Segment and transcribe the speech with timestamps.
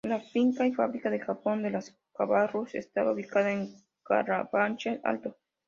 [0.03, 3.69] La finca y fábrica de jabón de los Cabarrús estaba ubicada en
[4.03, 5.37] Carabanchel Alto.